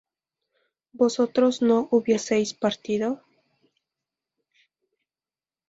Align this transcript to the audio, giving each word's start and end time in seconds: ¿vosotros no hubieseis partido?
¿vosotros 0.93 1.61
no 1.61 1.87
hubieseis 1.91 2.55
partido? 2.55 3.23